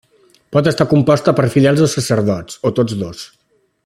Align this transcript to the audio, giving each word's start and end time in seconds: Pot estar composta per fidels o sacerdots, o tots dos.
Pot 0.55 0.69
estar 0.71 0.87
composta 0.93 1.33
per 1.41 1.45
fidels 1.57 1.83
o 1.89 1.91
sacerdots, 1.93 2.59
o 2.71 2.73
tots 2.81 2.97
dos. 3.03 3.23